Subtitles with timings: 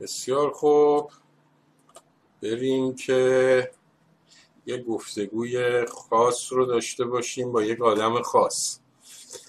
[0.00, 1.10] بسیار خوب.
[2.42, 3.70] بریم که
[4.66, 8.78] یه گفتگوی خاص رو داشته باشیم با یک آدم خاص.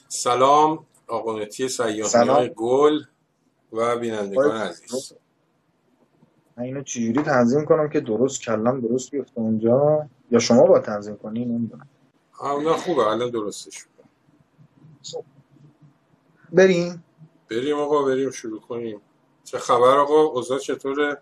[0.08, 3.04] سلام آقامتی سیاهی گل
[3.74, 5.14] و بینندگان عزیز.
[6.58, 11.18] من اینو چجوری تنظیم کنم که درست کلم درست بیفته اونجا؟ یا شما با تنظیم
[11.18, 11.90] کنی؟ نمی‌دونم.
[12.44, 13.08] نه خوبه.
[13.08, 13.86] الان درستش
[16.54, 17.04] بریم.
[17.52, 18.32] بریم آقا بریم.
[18.32, 19.02] شروع کنیم.
[19.44, 21.22] چه خبر آقا؟ اوضاع چطوره؟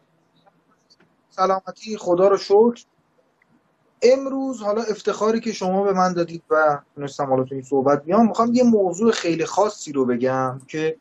[1.30, 2.86] سلامتی خدا رو شکر.
[4.02, 8.54] امروز حالا افتخاری که شما به من دادید و تونستم حالا این صحبت بیام می‌خوام
[8.54, 10.98] یه موضوع خیلی خاصی رو بگم که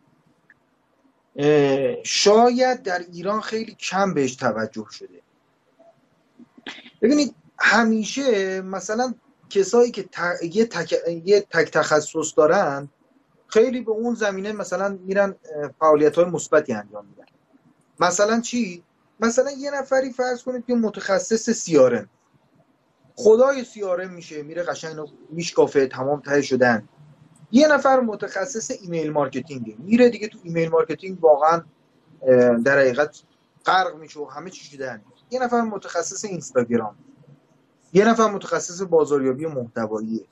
[2.03, 5.23] شاید در ایران خیلی کم بهش توجه شده.
[7.03, 9.15] ببینید همیشه مثلا
[9.51, 10.09] کسایی که
[10.43, 10.95] یه, تک...
[11.25, 12.89] یه تک تخصص دارن
[13.49, 15.35] خیلی به اون زمینه مثلا میرن
[15.79, 17.25] فعالیت های مثبتی انجام میدن.
[18.01, 18.85] مثلا چی؟
[19.21, 22.09] مثلا یه نفری فرض کنید که متخصص CRM.
[23.17, 26.89] خدای CRM میشه میره قشنگ میشکافه تمام ته شدن.
[27.51, 29.77] یه نفر متخصص email marketing ه.
[29.79, 31.63] میره دیگه تو email marketing واقعا
[32.65, 33.23] در حقیقت
[33.67, 36.97] غرق میشه و همه چی شدن یه نفر متخصص اینستاگرام.
[37.93, 40.25] یه نفر متخصص بازاریابی محتواییه.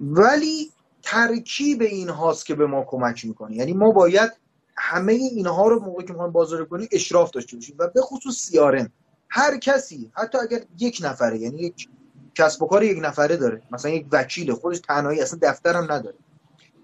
[0.00, 0.72] ولی
[1.04, 3.56] ترکیب این هاست که به ما کمک می‌کنه.
[3.56, 4.32] یعنی ما باید
[4.76, 7.76] همه اینها رو موقعی که می‌خوایم بازاریابی کنیم اشراف داشته باشیم.
[7.78, 8.92] و به خصوص سیارم
[9.28, 11.88] هر کسی حتی اگر یک نفره یعنی یک
[12.34, 16.16] کسب و کار یک نفره داره مثلا یک وکیل خودش تنهایی اصلا دفترم نداره.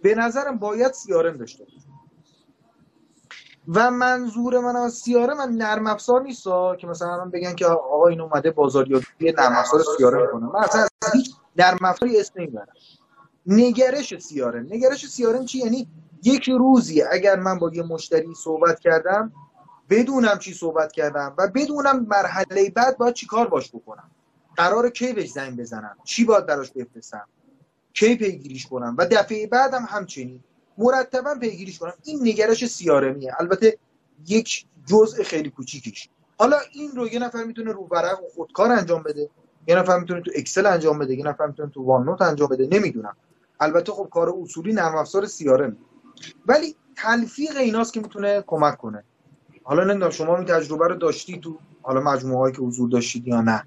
[0.02, 1.76] به نظرم باید سیارم داشته باشه.
[3.68, 6.44] و منظور من از سیارم من نرم افزار نیست
[6.80, 10.46] که مثلا من بگن که آقا این اومده بازاریابی نرم افزار سیارم کنه.
[10.46, 12.74] من اصلا از هیچ نرم افزاری اسم نمی‌برم.
[13.46, 14.66] نگرش سیارم.
[14.70, 15.88] نگرش سیارم چی؟ یعنی
[16.22, 19.32] یک روزی اگر من با یه مشتری صحبت کردم
[19.90, 24.10] بدونم چی صحبت کردم و بدونم مرحله بعد باید چی کار باش بکنم.
[24.56, 27.28] قرار کی بهش زنگ بزنم؟ چی باید براش بفرستم؟
[27.92, 30.44] کی پیگیریش کنم؟ و دفعه بعدم همچنین
[30.78, 31.92] مرتبا پیگیریش کنم.
[32.04, 33.32] این نگرش سیارمیه.
[33.40, 33.78] البته
[34.26, 36.08] یک جزء خیلی کوچیکیش.
[36.38, 39.30] حالا این رو یه نفر می‌تونه رو ورق و خودکار انجام بده
[39.66, 42.68] یه نفر می‌تونه تو اکسل انجام بده یه نفر می‌تونه تو وان نوت انجام بده
[42.72, 43.16] نمی‌دونم.
[43.60, 45.76] البته خب کار اصولی نرم افزار سیارم
[46.46, 49.04] ولی تلفیق ایناست که می‌تونه کمک کنه.
[49.62, 53.40] حالا نمی‌دونم شما این تجربه رو داشتی تو حالا مجموعه هایی که حضور داشتید یا
[53.40, 53.66] نه؟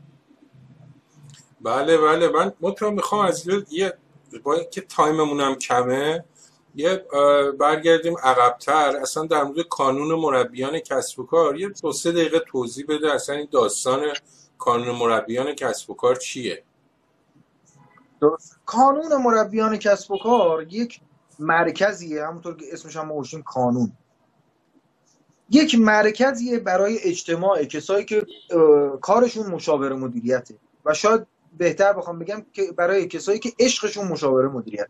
[1.61, 2.29] بله بله.
[2.29, 3.93] من مطمئن می‌خوام از یه
[4.43, 6.23] با اینکه تایممون هم کمه
[6.75, 7.05] یه
[7.59, 8.97] برگردیم عقبتر.
[9.01, 13.35] اصلا در مورد کانون مربیان کسب و کار یه دو سه دقیقه توضیح بده اصلا
[13.35, 14.01] این داستان
[14.57, 16.63] کانون مربیان کسب و کار چیه.
[18.65, 21.01] کانون مربیان کسب و کار یک
[21.39, 23.91] مرکزیه همونطور که اسمش هم موشیم کانون.
[25.49, 28.25] یک مرکزیه برای اجتماع کسایی که
[29.01, 30.55] کارشون مشاوره مدیریته.
[30.85, 34.87] و شاید بهتر بخوام بگم که برای کسایی که عشقشون مشاوره مدیریت.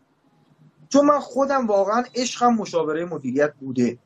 [0.88, 3.98] چون من خودم واقعا عشقم مشاوره مدیریت بوده.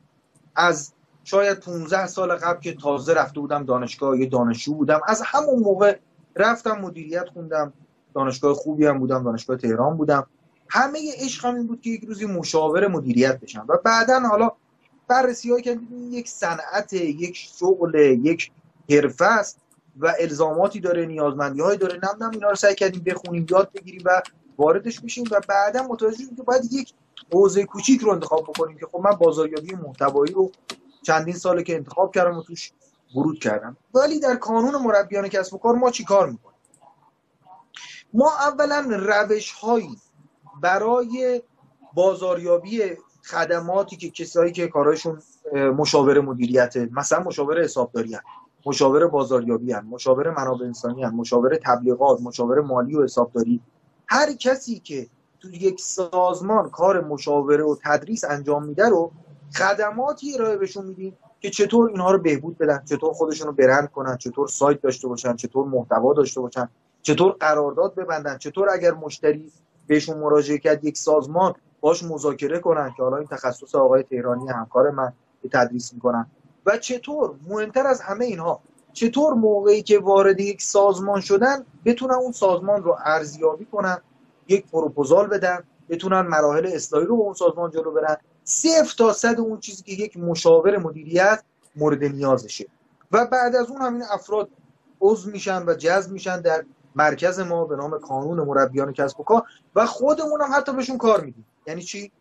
[0.55, 4.99] از شاید 15 سال قبل که تازه رفته بودم دانشگاه یه دانشجو بودم.
[5.07, 5.97] از همون موقع
[6.35, 7.73] رفتم مدیریت خوندم.
[8.15, 10.27] دانشگاه خوبی هم بودم دانشگاه تهران بودم.
[10.69, 14.51] همه عشقم این بود که یک روزی مشاور مدیریت بشم و بعدا حالا
[15.07, 15.79] بررسی هایی که
[16.11, 18.51] یک صنعت یک شغل یک
[18.89, 19.59] حرفه است
[19.99, 21.99] و الزاماتی داره نیازمندی هایی داره.
[22.21, 24.21] نم اینا رو سعی کردیم بخونیم یاد بگیریم و
[24.57, 26.93] واردش میشیم و بعدا متوجه شدیم که باید یک
[27.33, 30.51] حوزه کوچیک رو انتخاب بکنیم که خب من بازاریابی محتوایی رو
[31.03, 32.71] چندین ساله که انتخاب کردم و توش
[33.15, 33.77] ورود کردم.
[33.93, 36.48] ولی در کانون مربیان کسب و کار ما چی کار می‌کنیم؟
[38.13, 39.97] ما اولا روش هایی
[40.61, 41.41] برای
[41.93, 42.81] بازاریابی
[43.23, 45.21] خدماتی که کسایی که کاراشون
[45.53, 48.21] مشاور مدیریت مثلا مشاور حسابداری هن.
[48.65, 49.85] مشاور بازاریابی هن.
[49.85, 51.15] مشاور منابع انسانی هن.
[51.15, 53.61] مشاور تبلیغات مشاور مالی و حسابداری
[54.07, 55.07] هر کسی که
[55.39, 59.11] تو یک سازمان کار مشاوره و تدریس انجام میده رو
[59.55, 64.17] خدماتی ارائه بهشون میدیم که چطور اینها رو بهبود بدن چطور خودشون رو برند کنن
[64.17, 66.69] چطور سایت داشته باشن چطور محتوا داشته باشن
[67.01, 69.51] چطور قرارداد ببندن چطور اگر مشتری
[69.87, 74.91] بهشون مراجعه کرد یک سازمان باش مذاکره کنن که حالا این تخصص آقای تهرانی همکار
[74.91, 75.13] من
[75.51, 76.27] تدریس می‌کنن.
[76.65, 78.61] و چطور؟ مهمتر از همه اینها
[78.93, 83.97] چطور موقعی که وارد یک سازمان شدن بتونن اون سازمان رو ارزیابی کنن
[84.47, 88.17] یک پروپوزال بدن بتونن مراحل اصلاحی رو به اون سازمان جلو برن.
[88.43, 91.43] صفر تا صد اون چیزی که یک مشاور مدیریت
[91.75, 92.65] مورد نیازشه.
[93.11, 94.49] و بعد از اون همین افراد
[95.01, 99.43] عضو میشن و جذب میشن در مرکز ما به نام کانون مربیان کسب و کار
[99.75, 101.45] و خودمون هم حتی بهشون کار میدیم.
[101.67, 102.11] یعنی چی؟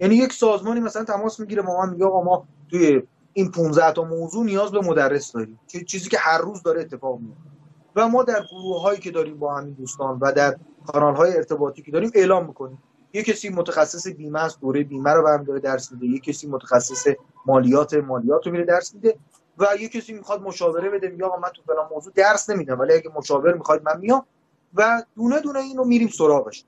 [0.00, 4.04] یعنی یک سازمانی مثلا تماس می‌گیره ما من میگه آقا ما توی این 15 تا
[4.04, 5.60] موضوع نیاز به مدرس داریم.
[5.86, 7.50] چیزی که هر روز داره اتفاق میفته
[7.96, 10.56] و ما در گروه هایی که داریم با همین دوستان و در
[10.86, 12.82] کانال های ارتباطی که داریم اعلام می‌کنیم.
[13.12, 16.06] یه کسی متخصص بیمه است دوره بیمه رو برم داره درس میده.
[16.06, 17.06] یه کسی متخصص
[17.46, 19.16] مالیات مالیات رو میره درس میده.
[19.58, 22.92] و یه کسی می‌خواد مشاوره بده میگه آقا من تو فلان موضوع درس نمیدم ولی
[22.92, 24.26] اگه مشاور می‌خواد من میام.
[24.74, 26.64] و دونه دونه اینو میریم سراغش.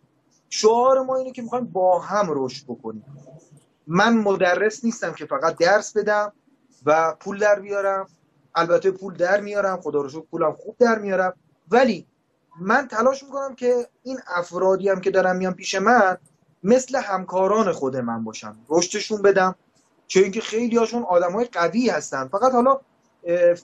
[0.50, 3.04] شعار ما اینه که می‌خوایم با هم رشد بکنیم.
[3.86, 6.32] من مدرس نیستم که فقط درس بدم
[6.86, 8.06] و پول در بیارم.
[8.54, 11.34] البته پول در میارم خدا رو پولم خوب در میارم.
[11.70, 12.06] ولی
[12.60, 16.18] من تلاش می‌کنم که این افرادی هم که دارم میان پیش من
[16.62, 18.56] مثل همکاران خود من باشن.
[18.68, 19.54] رشدشون بدم.
[20.06, 22.28] چه اینکه خیلی هاشون آدم های قوی هستن.
[22.28, 22.80] فقط حالا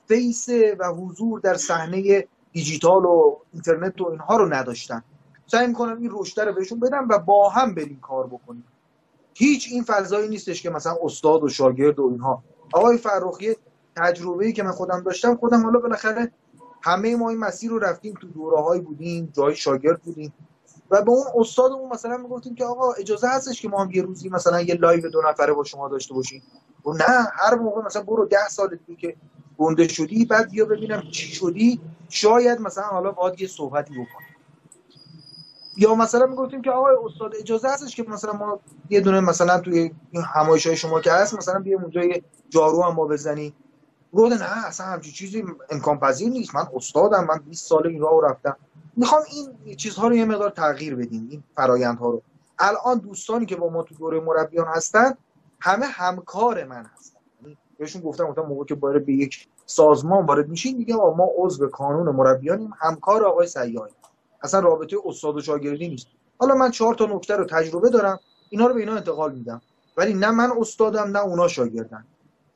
[0.08, 0.48] face
[0.78, 5.04] و حضور در صحنه دیجیتال و اینترنت و اینها رو نداشتن.
[5.46, 8.64] سعی می‌کنم این رشته رو بهشون بدم و با هم بریم کار بکنیم.
[9.34, 12.42] هیچ این فضایی نیستش که مثلا استاد و شاگرد و اینها.
[12.74, 13.56] آقای فرخی
[13.96, 16.32] تجربه‌ای که من خودم داشتم خودم حالا بالاخره
[16.82, 20.32] همه ما این مسیر رو رفتیم تو دوره بودیم جای شاگرد بودیم.
[20.92, 24.28] و به اون استادمون مثلا می‌گفتیم که آقا اجازه هستش که ما هم یه روزی
[24.28, 26.42] مثلا یه live دو نفره با شما داشته باشیم.
[26.86, 29.16] و نه هر موقع مثلا برو ده سال دیگه که
[29.58, 31.80] گنده شدی بعد بیا ببینم چی شدی.
[32.08, 34.36] شاید مثلا حالا باید یه صحبتی بکنیم.
[35.76, 38.60] یا مثلا می‌گفتیم که آقای استاد اجازه هستش که مثلا ما
[38.90, 42.02] یه دونه مثلا توی این همایش های شما که هست مثلا بیا اونجا
[42.50, 43.54] جارو هم ما بزنی
[44.14, 46.54] گفت نه اصلا همچین چیزی امکان پذیر نیست.
[46.54, 48.56] من استادم من 20 سال این راه رفتم.
[48.96, 49.22] می‌خوام
[49.64, 52.22] این چیزها رو یه مقدار تغییر بدیم این فرایندها رو.
[52.58, 55.14] الان دوستانی که با ما تو دوره مربیان هستن
[55.60, 57.20] همه همکار من هستن.
[57.42, 61.68] یعنی بهشون گفتم گفتم موقع که باید به یک سازمان وارد میشین میگه ما عضو
[61.68, 63.92] کانون مربیانیم همکار آقای سیاهی
[64.42, 66.06] اصلا رابطه استاد و شاگردی نیست.
[66.38, 69.62] حالا من چهار تا نکته رو تجربه دارم اینا رو به اینا انتقال میدم.
[69.96, 72.04] ولی نه من استادم نه اونا شاگردن.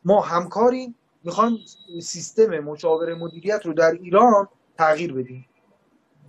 [0.04, 0.94] ما همکاریم
[1.24, 1.58] می‌خوام
[2.02, 4.48] سیستم مشاوره مدیریت رو در ایران
[4.78, 5.46] تغییر بدیم.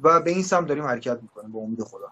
[0.03, 2.11] و به این سمت داریم حرکت می‌کنیم به امید خدا.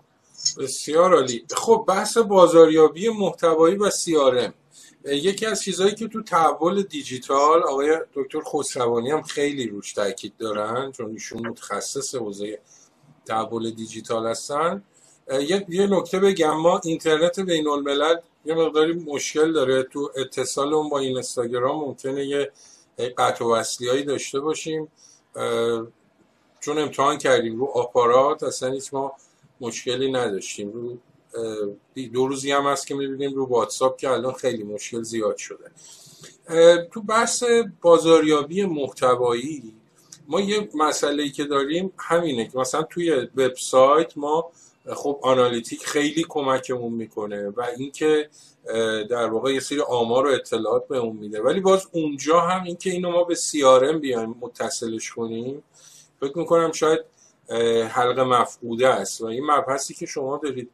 [0.58, 1.46] بسیار عالی.
[1.52, 4.54] خب بحث بازاریابی محتوایی و سیارم
[5.06, 10.92] یکی از چیزهایی که تو تحول دیجیتال آقای دکتر خسروانی هم خیلی روش تاکید دارن
[10.92, 12.60] چون ایشون متخصص حوزه
[13.26, 14.84] تحول دیجیتال هستن.
[15.70, 18.16] یه, نکته بگم ما اینترنت بین الملل
[18.46, 19.84] یه مقداری مشکل داره.
[19.84, 22.52] تو اتصال اون با این اینستاگرام ممکنه یه
[23.18, 24.88] قطع و وصلی داشته باشیم.
[26.66, 29.14] چون امتحان کردیم رو آپارات اصلا هیچ ما
[29.62, 30.72] مشکلی نداشتیم.
[30.72, 30.98] رو
[32.14, 35.72] دو روزی هم هست که می‌بینیم رو واتساپ که الان خیلی مشکل زیاد شده.
[36.92, 37.44] تو بحث
[37.82, 39.74] بازاریابی محتوایی
[40.28, 44.52] ما یه مسئله ای که داریم همینه که مثلا توی وبسایت ما
[44.94, 48.30] خب آنالیتیک خیلی کمکمون می‌کنه و اینکه
[49.10, 51.42] در واقع یه سری آمار و اطلاعات بهمون میده.
[51.42, 55.64] ولی باز اونجا هم اینکه اینو ما به CRM بیایم متصلش کنیم
[56.20, 57.00] فکر می‌کنم شاید
[57.90, 59.22] حلقه مفقوده است.
[59.22, 60.70] و این مبحثی که شما دارید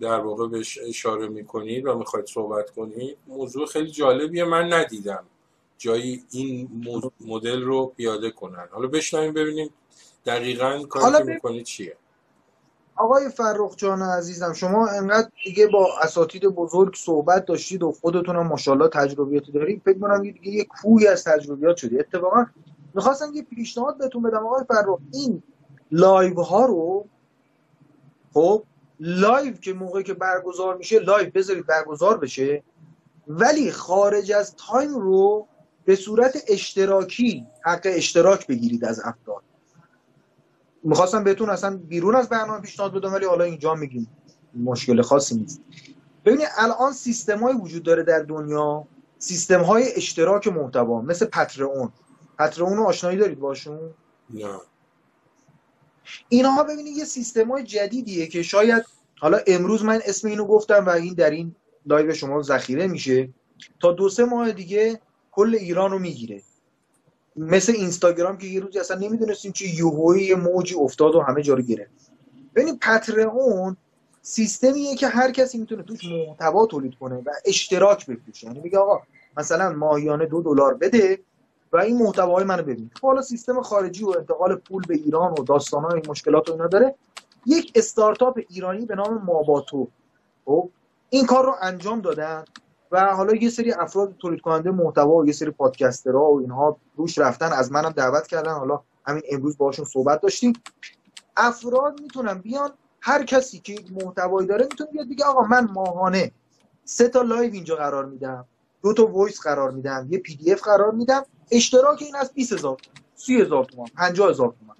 [0.00, 4.44] در واقع بهش اشاره می‌کنید و می‌خواید صحبت کنید موضوع خیلی جالبیه.
[4.44, 5.24] من ندیدم
[5.78, 6.68] جایی این
[7.20, 8.68] مدل رو پیاده کنن.
[8.70, 9.70] حالا بشنویم ببینیم
[10.26, 11.96] دقیقا کاری که می‌کنید چیه.
[12.96, 18.46] آقای فرخ جان عزیزم شما انقدر دیگه با اساتید بزرگ صحبت داشتید و خودتون هم
[18.46, 19.82] ماشاءالله تجربیاتی دارید.
[19.84, 22.46] فکر کنم دیگه یه کوهی از تجربیات شده اتفاقا
[22.94, 24.98] می‌خواستم یه پیشنهاد بهتون بدم آقای فرخ.
[25.12, 25.42] این
[25.90, 27.06] لایو ها رو
[28.34, 28.64] خب
[29.00, 32.62] لایو که موقعی که برگزار میشه live بذارید برگزار بشه
[33.28, 35.46] ولی خارج از time رو
[35.84, 39.42] به صورت اشتراکی حق اشتراک بگیرید از افراد
[40.82, 44.08] می‌خواستم بهتون اصلا بیرون از برنامه پیشنهاد بدم ولی حالا اینجا میگیم.
[44.54, 45.60] مشکل خاصی نیست.
[46.24, 48.86] ببینید الان سیستم وجود داره در دنیا
[49.18, 51.92] سیستم های اشتراک محتوا مثل Patreon
[52.40, 53.94] Patreon رو آشنایی دارید باشون
[54.30, 54.60] نه.
[56.28, 58.84] اینها ببینید یه سیستم های جدیدیه که شاید
[59.20, 61.54] حالا امروز من اسم اینو گفتم و این در این
[61.86, 63.28] live شما ذخیره میشه.
[63.80, 65.00] تا دو سه ماه دیگه
[65.32, 66.42] کل ایران رو می‌گیره.
[67.36, 71.62] مثل اینستاگرام که یه روزی اصلا نمی‌دونستیم چه یوهوی موجی افتاد و همه جا رو
[71.62, 72.12] گرفت.
[72.54, 73.76] ببینید پترئون
[74.22, 78.46] سیستمیه که هر کسی می‌تونه توش محتوا تولید کنه و اشتراک بفروشه.
[78.46, 79.02] یعنی میگه آقا
[79.36, 81.20] مثلا ماهیانه دو دلار بده
[81.72, 82.90] و این محتوای منو ببین.
[83.00, 86.94] خب حالا سیستم خارجی و انتقال پول به ایران و داستانهای مشکلات و اینا داره.
[87.46, 89.88] یک استارتاپ ایرانی به نام ماباتو.
[90.44, 90.70] خب
[91.10, 92.44] این کار رو انجام دادن
[92.92, 97.18] و حالا یه سری افراد تولید کننده محتوا و یه سری پادکسترها و اینها روش
[97.18, 97.52] رفتن.
[97.52, 98.52] از منم دعوت کردن.
[98.52, 100.52] حالا همین امروز باهاشون صحبت داشتیم.
[101.36, 102.70] افراد می‌تونن بیان.
[103.00, 106.32] هر کسی که محتوایی داره می‌تونه بیاد بگه آقا من ماهانه
[106.84, 108.44] سه تا live اینجا قرار میدم
[108.82, 111.22] دو تا voice قرار میدم یه PDF قرار میدم.
[111.50, 112.76] اشتراک این از 20000
[113.14, 114.76] 30000 تومان 50000 تومان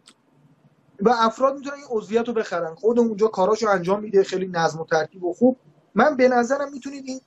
[1.01, 2.75] و افراد می‌تونن این عضویت رو بخرن.
[2.75, 5.57] خود اونجا کاراشو انجام میده خیلی نظم و ترتیب و خوب.
[5.95, 7.21] من به نظرم می‌تونید این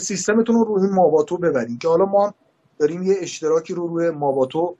[0.00, 2.34] سیستمتون رو روی ماباتو ببرید که حالا ما هم
[2.78, 4.76] داریم یه اشتراکی رو روی ماباتو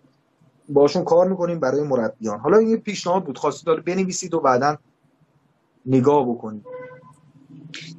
[0.69, 2.39] باشون کار می‌کنیم برای مربیان.
[2.39, 4.77] حالا این یه پیشنهاد بود خواستید داره بنویسید و بعدا
[5.87, 6.65] نگاه بکنید.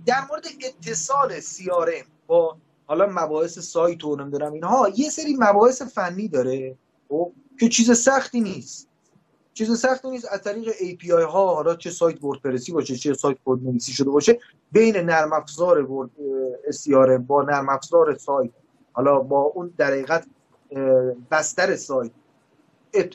[0.06, 2.58] در مورد اتصال سیارم با
[2.90, 6.76] حالا مباحث سایت و نمی‌دونم اینها یه سری مباحث فنی داره
[7.10, 8.88] خب که چیز سختی نیست.
[9.54, 13.64] چیز سختی نیست از طریق API ها حالا چه سایت وردپرسی باشه چه سایت کد
[13.64, 14.40] نویسی شده باشه
[14.72, 18.52] بین نرم افزار ورد با نرم افزار سایت.
[18.94, 20.26] حالا با اون در حقیقت
[21.32, 22.12] بستر سایت.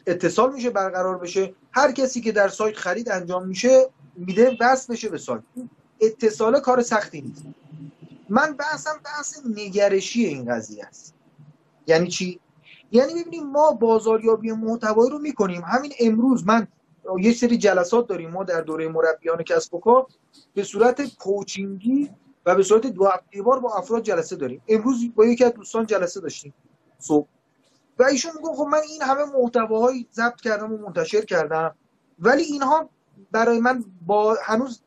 [0.07, 1.55] اتصال میشه برقرار بشه.
[1.73, 5.43] هر کسی که در سایت خرید انجام میشه میده بس بشه به سایت.
[6.01, 7.45] اتصال کار سختی نیست.
[8.29, 11.15] من بحثم بحث نگرشی این قضیه است.
[11.87, 12.41] یعنی چی؟
[12.93, 15.63] یعنی ببینیم ما بازاریابی محتوایی رو می‌کنیم.
[15.63, 16.69] همین امروز من
[17.21, 20.07] یه سری جلسات داریم ما در دوره مربیان کسب و کار.
[20.55, 22.11] به صورت کوچینگی
[22.47, 24.63] و به صورت دو هفته بار با افراد جلسه داریم.
[24.69, 26.55] امروز با یکی از دوستان جلسه داشتیم.
[26.99, 27.27] صبح.
[27.99, 31.75] و ایشون میگه خب من این همه محتواهایی ضبط کردم و منتشر کردم.
[32.19, 32.89] ولی اینها
[33.33, 34.83] برای من با هنوز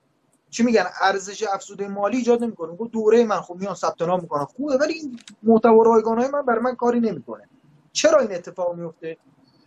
[0.49, 2.75] چی میگن؟ ارزش افزوده مالی ایجاد نمی‌کنه.
[2.75, 6.41] گفت دوره من خب میان ثبت نام می‌کنم خوبه ولی این محتوا رایگان های من
[6.41, 7.49] برای من کاری نمی‌کنه.
[7.91, 9.17] چرا این اتفاق میفته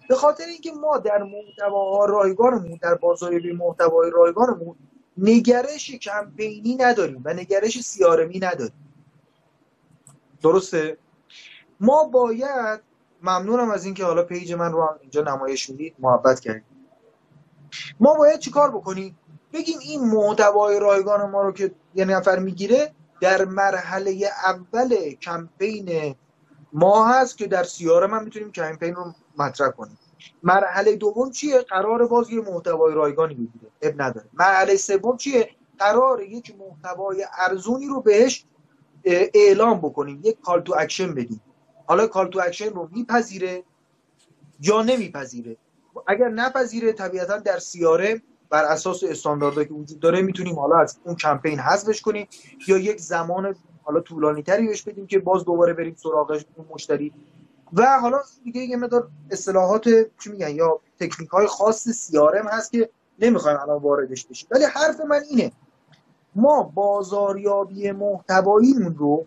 [0.08, 4.76] به خاطر اینکه ما در محتواها رایگانمون در بازاریابی محتوای رایگانمون
[5.18, 8.92] نگرش کمپینی نداریم و نگرش سیارمی نداریم.
[10.42, 10.98] درسته؟
[11.80, 12.80] ما باید
[13.22, 16.64] ممنونم از اینکه حالا پیج من رو اینجا نمایش می‌دید محبت کردید.
[18.00, 19.18] ما باید چیکار بکنیم؟
[19.52, 26.14] بگیم این محتوای رایگان ما رو که یه نفر می‌گیره در مرحله اول کمپین
[26.72, 29.98] ما هست که در CRM می‌تونیم کمپین رو مطرح کنیم.
[30.42, 33.72] مرحله دوم چیه؟ قراره باز یه محتوای رایگانی بگیره.
[33.82, 34.26] عیب نداره.
[34.32, 38.44] مرحله سوم چیه؟ قراره یک محتوای ارزونی رو بهش
[39.34, 40.20] اعلام بکنیم.
[40.24, 41.40] یک call to action بدیم.
[41.86, 43.64] حالا call to action رو میپذیره
[44.60, 45.56] یا نمیپذیره؟
[46.06, 51.16] اگر نپذیره طبیعتا در CRM بر اساس استانداردهایی که وجود داره می‌تونیم حالا از اون
[51.16, 52.28] کمپین حذفش کنیم
[52.68, 56.40] یا یک زمان حالا طولانی تری بهش بدیم که باز دوباره بریم سراغ
[56.74, 57.12] مشتری.
[57.72, 59.88] و حالا دیگه یه مقدار اصطلاحات
[60.24, 64.48] چی میگن یا تکنیک های خاص سیارم هست که نمی‌خوایم الان واردش بشیم.
[64.50, 65.52] ولی حرف من اینه
[66.34, 69.26] ما بازاریابی محتواییمون رو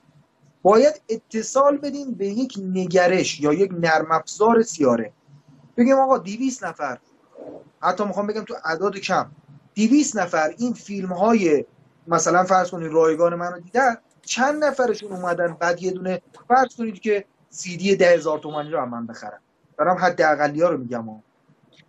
[0.61, 5.13] باید اتصال بدیم به یک نگرش یا یک نرم افزار سیاره
[5.77, 6.97] بگیم آقا 200 نفر
[7.83, 9.25] حتی می‌خوام بگم تو اعداد کم.
[9.75, 11.65] 200 نفر این فیلم های
[12.07, 17.25] مثلا فرض کنید رایگان منو دیدن چند نفرشون اومدن بعد یه دونه؟ فرض کنید که
[17.49, 19.39] سی دی ده هزار تومانی رو هم من بخرم
[19.77, 21.09] دارم حداقلی رو میگم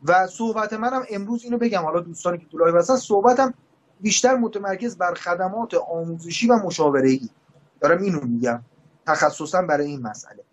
[0.04, 1.82] و صحبت منم امروز اینو بگم.
[1.82, 3.54] حالا دوستانی که تو live هستن صحبتم
[4.00, 7.28] بیشتر متمرکز بر خدمات آموزشی و مشاوره ای
[7.80, 8.62] دارم اینو میگم.
[9.06, 10.44] تخصصا برای این مسئله.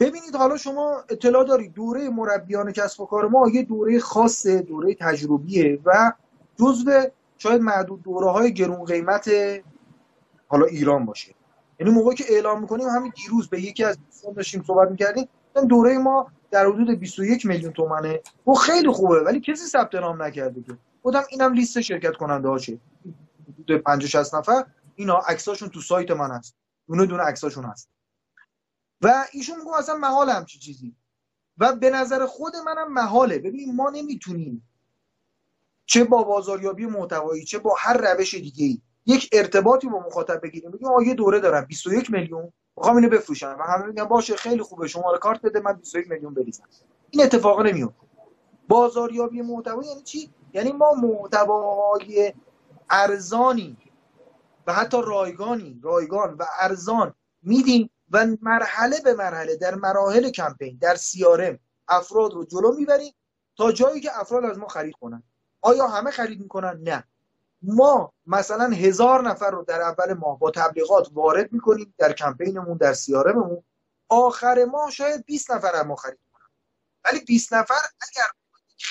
[0.00, 4.94] ببینید حالا شما اطلاع دارید دوره مربیان کسب و کار ما یه دوره خاصه دوره
[4.94, 6.12] تجربیه و
[6.56, 6.90] جزو
[7.38, 9.30] شاید معدود دوره های گرون قیمت
[10.48, 11.34] حالا ایران باشه.
[11.80, 15.28] یعنی موقعی که اعلام می‌کنیم همین دیروز به یکی از دوستان داشتیم صحبت می‌کردیم
[15.68, 18.20] دوره ما در حدود 21 میلیون تومنه.
[18.46, 20.72] و خیلی خوبه ولی کسی ثبت نام نکرده که.
[21.02, 22.78] بودم اینم لیست شرکت کننده هاشه
[23.58, 24.64] حدود 50 60 نفر.
[24.94, 26.54] اینا عکساشون تو سایت من هست.
[26.88, 27.88] دونه دونه عکساشون هست.
[29.02, 30.96] و ایشون میگه اصلا محال همچی چیزی.
[31.58, 33.38] و به نظر خود منم محاله.
[33.38, 34.68] ببین ما نمی‌تونیم
[35.86, 40.70] چه با بازاریابی محتوایی چه با هر روش دیگه ای یک ارتباطی با مخاطب بگیریم.
[40.70, 42.52] بگیم آ یه دوره دارم 21 میلیون.
[42.76, 43.56] می‌خوام اینو بفروشم.
[43.60, 44.88] و همه میگن باشه خیلی خوبه.
[44.88, 46.64] شماره کارت بده من 21 میلیون بریزم.
[47.10, 48.06] این اتفاق نمیفته.
[48.68, 52.32] بازاریابی محتوا یعنی چی؟ یعنی ما محتواهای
[52.90, 53.76] ارزانی
[54.66, 60.94] و حتی رایگانی رایگان و ارزان میدیم و مرحله به مرحله در مراحل کمپین در
[60.94, 63.14] سیارم افراد رو جلو می‌بریم
[63.56, 65.22] تا جایی که افراد از ما خرید کنن.
[65.60, 67.04] آیا همه خرید می‌کنن؟ نه.
[67.62, 72.92] ما مثلا هزار نفر رو در اول ماه با تبلیغات وارد می‌کنیم در کمپینمون در
[72.92, 73.62] سیارممون
[74.08, 76.48] آخر ماه شاید 20 نفر از ما خرید کنن.
[77.04, 78.26] ولی 20 نفر اگر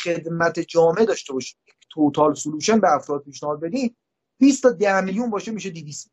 [0.03, 1.59] خدمت جامع داشته باشیم
[1.89, 3.97] توتال سولوشن به افراد پیشنهاد بدیم
[4.37, 6.11] 20 تا 10 میلیون باشه میشه 200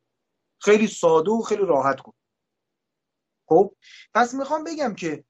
[0.59, 2.13] خیلی ساده و خیلی راحت کن.
[3.47, 3.75] خب
[4.15, 5.25] پس می‌خوام بگم که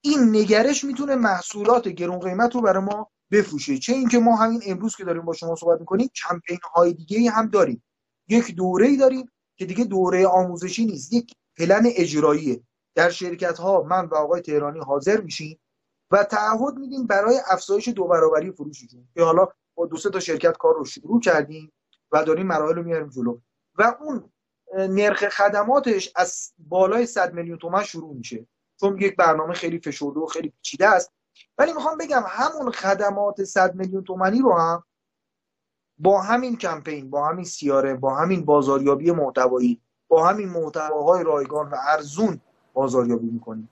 [0.00, 3.78] این نگرش می‌تونه محصولات گرون قیمت رو برای ما بفروشه.
[3.78, 7.46] چه اینکه ما همین امروز که داریم با شما صحبت می‌کنیم کمپین های دیگه هم
[7.46, 7.82] داریم.
[8.28, 11.12] یک دوره ای داریم که دیگه دوره آموزشی نیست.
[11.12, 15.60] یک پلن اجرایی در شرکت ها من و آقای تهرانی حاضر میشیم
[16.10, 19.08] و تعهد میدیم برای افزایش دو برابری فروششون.
[19.14, 21.72] که حالا با دو سه تا شرکت کار رو شروع کردیم
[22.12, 23.38] و داریم مراحل رو میاریم جلو.
[23.78, 24.32] و اون
[24.76, 28.46] نرخ خدماتش از بالای 100 میلیون تومن شروع میشه.
[28.80, 31.12] چون یک برنامه خیلی فشرده و خیلی پیچیده است.
[31.58, 34.84] ولی می‌خوام بگم همون خدمات 100 میلیون تومنی رو هم
[35.98, 41.76] با همین کمپین با همین سیاره با همین بازاریابی محتوایی با همین محتواهای رایگان و
[41.88, 42.40] ارزون
[42.72, 43.70] بازاریابی می‌کنیم.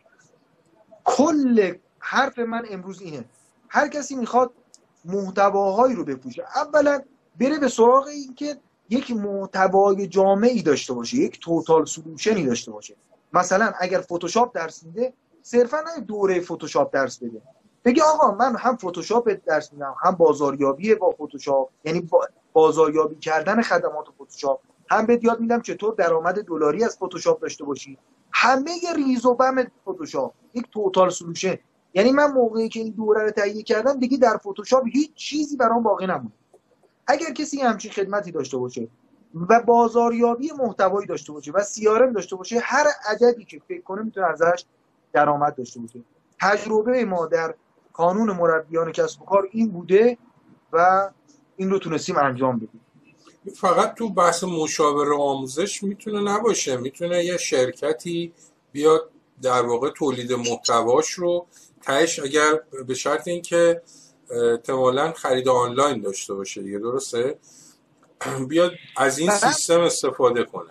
[1.04, 3.24] کل حرف من امروز اینه.
[3.68, 4.52] هر کسی می‌خواد
[5.04, 6.44] محتواهایی رو بپوشه.
[6.56, 7.02] اولا
[7.40, 8.56] بره به سراغ این که
[8.90, 12.96] یک محتوای جامعی داشته باشه یک توتال سولوشنی داشته باشه.
[13.32, 15.12] مثلا اگر فتوشاپ درس میده
[15.42, 17.42] صرفا نه دوره فتوشاپ درس بده.
[17.84, 22.08] بگی آقا من هم فتوشاپ درس میدم هم بازاریابی با فتوشاپ یعنی
[22.52, 24.60] بازاریابی کردن خدمات فتوشاپ
[24.90, 27.98] هم بهت یاد میدم چطور درآمد دلاری از فتوشاپ داشته باشی.
[28.32, 31.58] همه زیر و بم فتوشاپ یک total solution
[31.94, 35.82] یعنی من موقعی که این دوره رو تهیه کردم دیگه در فتوشاپ هیچ چیزی برام
[35.82, 36.32] باقی نموند
[37.06, 38.88] اگر کسی همچین خدمتی داشته باشه
[39.48, 44.26] و بازاریابی محتوایی داشته باشه و CRM داشته باشه هر عددی که فکر کنه می‌تونه
[44.26, 44.64] ازش
[45.12, 46.00] درآمد داشته باشه.
[46.40, 47.54] تجربه ما در
[47.92, 50.18] کانون مربیان کسب و کار این بوده
[50.72, 51.10] و
[51.56, 52.80] این رو تونستیم انجام بدیم.
[53.54, 56.76] فقط تو بحث مشاوره آموزش می‌تونه نباشه.
[56.76, 58.32] می‌تونه یه شرکتی
[58.72, 59.10] بیاد
[59.42, 61.46] در واقع تولید محتواش رو
[61.82, 63.82] تهش اگر به شرط اینکه
[64.30, 67.38] احتمالا خرید آنلاین داشته باشه دیگه درسته؟
[68.48, 70.70] بیاد از این سیستم استفاده کنه.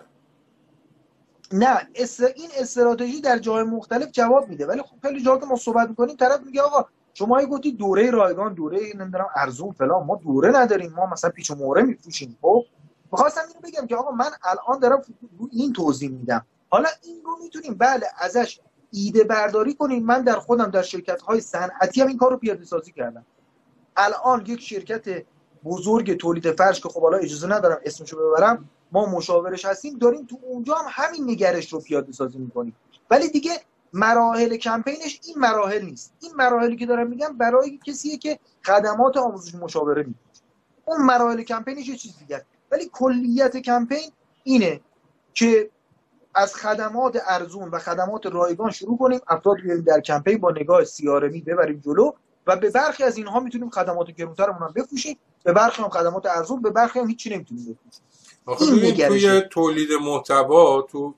[1.52, 1.88] نه
[2.36, 6.16] این استراتژی در جای مختلف جواب میده ولی خب خیلی جا که ما صحبت می‌کنیم
[6.16, 11.06] طرف میگه آقا شما گفتی دوره رایگان دوره نمی‌دونم ارزون فلان ما دوره نداریم ما
[11.06, 12.64] مثلا پیچ و موره میفروشیم خب؟
[13.12, 15.02] می‌خواستم اینو بگم که آقا من الان دارم
[15.52, 16.46] این توضیح میدم.
[16.70, 18.60] حالا این رو می‌تونیم بله ازش
[18.92, 20.06] ایده برداری کنیم.
[20.06, 23.26] من در خودم در شرکت های صنعتی هم این کار رو پیاده سازی کردم.
[23.96, 25.24] الان یک شرکت
[25.64, 30.38] بزرگ تولید فرش که خب حالا اجازه ندارم اسمشو ببرم ما مشاورش هستیم داریم تو
[30.42, 32.76] اونجا هم همین نگرش رو پیاده سازی می‌کنیم.
[33.10, 33.50] ولی دیگه
[33.92, 36.12] مراحل کمپینش این مراحل نیست.
[36.22, 40.18] این مراحلی که دارم میگم برای کسیه که خدمات آموزش مشاوره میده
[40.84, 44.10] اون مراحل کمپینش یه چیز دیگه ولی کلیت کمپین
[44.44, 44.80] اینه
[45.34, 45.70] که
[46.34, 51.40] از خدمات ارزون و خدمات رایگان شروع کنیم افراد در کمپین با نگاه CRM ی
[51.40, 52.12] ببریم جلو
[52.46, 55.18] و به برخی از اینها می‌تونیم خدمات گرونترمون هم بفروشیم.
[55.44, 58.84] به برخی هم خدمات ارزون به برخی هم هیچی نمی‌تونیم بفروشیم.
[58.84, 61.14] این توی تولید محتوا تو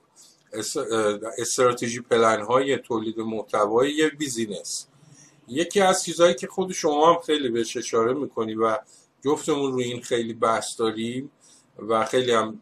[1.37, 4.87] استراتژی پلن های تولید محتوای یه business.
[5.47, 8.77] یکی از چیزهایی که خود شما هم خیلی بهش اشاره می‌کنی و
[9.25, 11.31] جفتمون روی این خیلی بحث داریم
[11.87, 12.61] و خیلی هم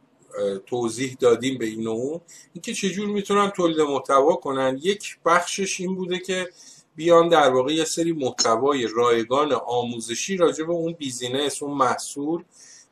[0.65, 2.21] توضیح دادیم به این و اون
[2.53, 4.79] اینکه چجور می‌تونن تولید محتوا کنن.
[4.81, 6.49] یک بخشش این بوده که
[6.95, 12.43] بیان در واقع یه سری محتوای رایگان آموزشی راجع به اون بیزینس اون محصول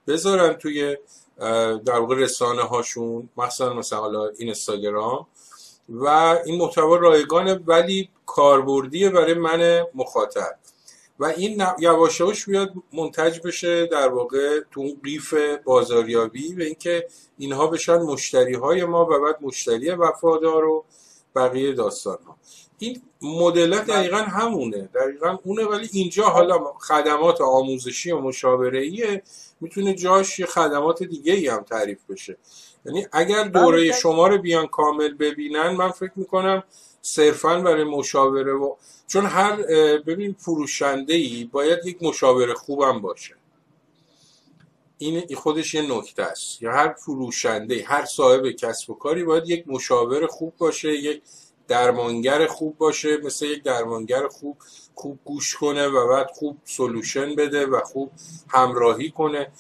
[0.07, 0.97] بذارن توی
[1.85, 5.27] در واقع رسانه هاشون مثلا مثلا حالا اینستاگرام.
[5.89, 6.07] و
[6.45, 10.55] این محتوا رایگانه ولی کاربردیه برای من مخاطب.
[11.19, 17.67] و این یواشاش بیاد منتج بشه در واقع تو اون قیف بازاریابی و اینکه اینها
[17.67, 20.85] بشن مشتری های ما و بعد مشتری وفادار و
[21.35, 22.37] بقیه داستان ها
[22.83, 24.89] این مدل دقیقا همونه.
[24.95, 29.21] دقیقا اونه ولی اینجا حالا خدمات آموزشی و مشاوره
[29.61, 32.37] می‌تونه جاش یه خدمات دیگه ای هم تعریف بشه.
[32.85, 36.63] یعنی اگر دوره بله، شما رو بیان کامل ببینن من فکر می‌کنم
[37.01, 38.75] صرفا برای مشاوره و
[39.07, 39.55] چون هر
[39.97, 43.35] ببین فروشنده ای باید یک مشاوره خوبم باشه.
[44.97, 46.61] این خودش یه نکته است.
[46.61, 51.21] یا هر فروشنده هر صاحب کسب و کاری باید یک مشاور خوب باشه یک
[51.67, 54.57] درمانگر خوب باشه مثل یک درمانگر خوب
[54.95, 58.11] خوب گوش کنه و بعد خوب سلوشن بده و خوب
[58.49, 59.51] همراهی کنه.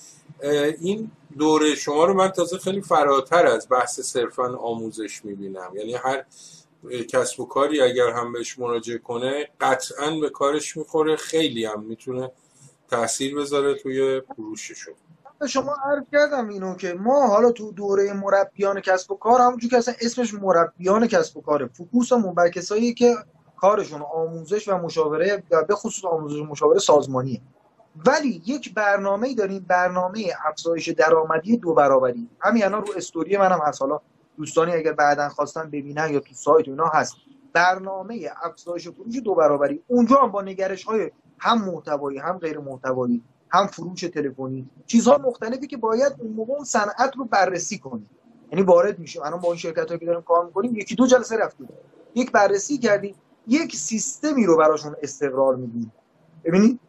[0.81, 5.71] این دوره شما رو من تازه خیلی فراتر از بحث صرفا آموزش می‌بینم.
[5.75, 6.25] یعنی هر
[7.09, 12.31] کسب و کاری اگر هم بهش مراجعه کنه قطعا به کارش می‌خوره خیلی هم می‌تونه
[12.89, 14.93] تاثیر بذاره توی فروششون
[15.39, 19.69] به شما عرض کردم اینو که ما حالا تو دوره مربیان کسب و کار همونجور
[19.69, 21.67] که اصلا اسمش مربیان کسب و کاره.
[21.67, 23.15] فوکوسمون بر کسایی که
[23.57, 27.41] کارشون آموزش و مشاوره به خصوص آموزش و مشاوره سازمانیه.
[28.05, 32.29] ولی یک برنامه داریم برنامه افزایش درآمدی دو برابری.
[32.41, 33.81] همین الان رو استوری منم هست.
[33.81, 33.99] حالا
[34.37, 37.15] دوستانی اگر بعدا خواستن ببینن یا تو سایت اینا هست.
[37.53, 39.83] برنامه افزایش فروش دو برابری.
[39.87, 44.69] اونجا هم با نگرش های هم محتوایی هم غیر محتوایی هم فروش تلفنی.
[44.85, 48.09] چیزها مختلفی که باید اون موقع اون صنعت رو بررسی کنیم
[48.51, 49.21] یعنی وارد میشیم.
[49.23, 51.69] الان با این شرکت که داریم کار می‌کنیم یکی دو جلسه رفتیم.
[52.15, 53.15] یک بررسی کردیم.
[53.47, 55.93] یک سیستمی رو براشون استقرار میدیم.
[56.43, 56.79] ببینید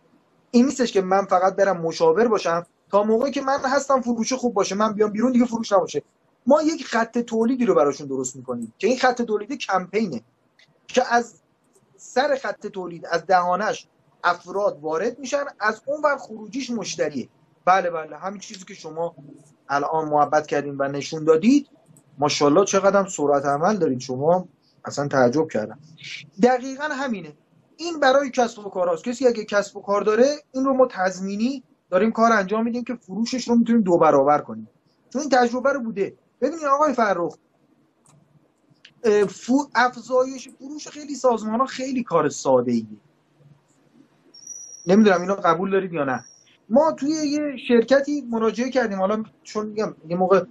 [0.51, 4.55] این نیستش که من فقط برم مشاور باشم تا موقعی که من هستم فروش خوب
[4.55, 6.03] باشه من بیام بیرون دیگه فروش نباشه.
[6.47, 10.23] ما یک خط تولیدی رو براشون درست می‌کنیم که این خط تولید کمپینه.
[10.87, 11.35] که از
[11.97, 13.89] سر خط تولید از دهانش
[14.25, 17.29] افراد وارد میشن از اون ور خروجیش مشتریه.
[17.65, 19.15] بله بله همین چیزی که شما
[19.69, 21.69] الان محبت کردیم و نشون دادید.
[22.19, 24.01] ماشاءالله چقدر سرعت عمل دارید.
[24.01, 24.49] شما
[24.85, 25.79] اصلا تعجب کردم.
[26.43, 27.33] دقیقا همینه.
[27.77, 29.05] این برای کسب و کار هست.
[29.05, 32.95] کسی اگه کسب و کار داره این رو ما تضمینی داریم کار انجام میدیم که
[32.95, 34.69] فروشش رو می‌تونیم دو برابر کنیم.
[35.13, 36.17] چون این تجربه رو بوده.
[36.41, 37.37] ببینید آقای فرخ
[39.75, 42.87] افزایش فروش خیلی سازمان ها خیلی کار ساده ایه
[44.87, 46.25] نمی‌دونم اینو قبول دارید یا نه.
[46.69, 48.99] ما توی یه شرکتی مراجعه کردیم.
[48.99, 50.45] حالا چون میگم یه موقع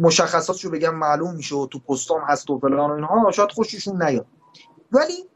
[0.00, 4.26] مشخصاتشو بگم معلوم میشه تو پستام هست و فلان و اینها شاید خوششون نیاد.
[4.92, 5.28] ولی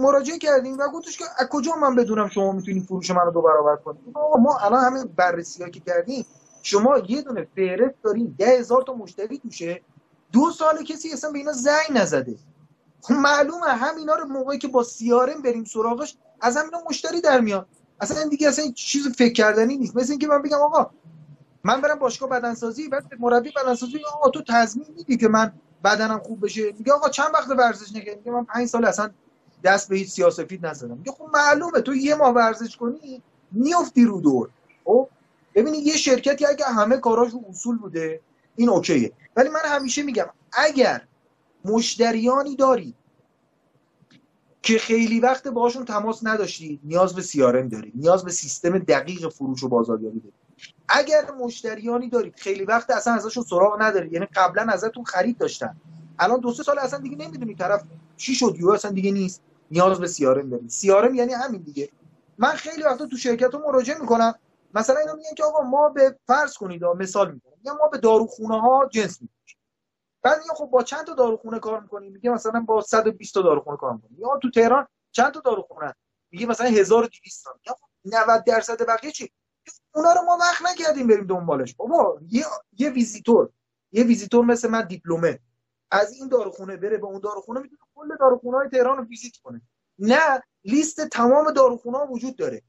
[0.00, 3.76] مراجعه کردیم و گفتش که از کجا من بدونم شما می‌تونید فروش منو دو برابر
[3.76, 4.00] کنید؟
[4.40, 6.26] ما الان همه بررسی که کردیم
[6.62, 9.82] شما یه دونه فهرست دارین ده هزار تا مشتری توشه
[10.32, 12.36] دو سال کسی اصلا به اینا زنگ نزده.
[13.02, 17.66] خب معلومه همینا رو موقعی که با سیارم بریم سراغش از همینا مشتری در میاد.
[18.00, 19.96] اصلا دیگه اصلا چیز فکر کردنی نیست.
[19.96, 20.90] مثل اینکه من بگم آقا
[21.64, 25.52] من برم باشگاه بدنسازی بعد مربی بدنسازی آقا تو تضمین میدی که من
[25.84, 29.10] بدنم خوب بشه؟ میگه آقا چند وقت ورزش نکردی؟ میگه من 5 سال اصلا
[29.64, 30.96] دست به هیچ سیاسفید نزدم.
[30.96, 31.80] میگه خب معلومه.
[31.80, 34.48] تو یه ماه ورزش کنی میافتی رو دور.
[34.84, 35.08] خب؟
[35.54, 38.20] ببینی یه شرکتی اگه همه کاراش اصول بوده
[38.56, 39.12] این اوکیه.
[39.36, 41.02] ولی من همیشه میگم اگر
[41.64, 42.94] مشتریانی داری
[44.62, 49.62] که خیلی وقت باشون تماس نداشتی نیاز به سیارم داری نیاز به سیستم دقیق فروش
[49.62, 50.34] و بازاریابی داری.
[50.88, 55.76] اگر مشتریانی دارید خیلی وقت اصلا ازشون سراغ ندارید یعنی قبلا ازتون خرید داشتن.
[56.18, 57.84] الان دو سه سال اصلا دیگه نمی‌دونی طرف
[58.16, 59.40] چی شد یو اصلا دیگه نیست.
[59.70, 61.88] نیاز به سیارم دارید سیارم یعنی همین دیگه.
[62.38, 64.34] من خیلی وقتا تو شرکت مراجعه می‌کنم.
[64.74, 68.88] مثلا اینا میگن که آقا ما به فرض کنید مثال میگم ما به داروخونه ها
[68.92, 69.58] جنس میفروشیم.
[70.22, 73.76] بعد میگه خب با چند تا داروخونه کار می‌کنیم میگه مثلا با 120 تا داروخونه
[73.76, 75.94] کار می‌کنیم یا تو تهران چند تا داروخونه؟
[76.30, 77.54] میگه مثلا 1200 تا.
[77.66, 79.32] یا 90 درصد بقیه چی؟
[79.94, 81.74] اونا رو ما وقت نکردیم بریم دنبالش.
[81.74, 82.44] بابا یه
[82.78, 83.50] یه ویزیتور.
[83.92, 85.38] یه ویزیتور مثل من دیپلمه.
[85.90, 89.62] از این داروخونه بره به اون داروخونه می‌تونه کل داروخونه های تهران رو ویزیت کنه.
[89.98, 92.62] نه لیست تمام داروخونه ها وجود داره.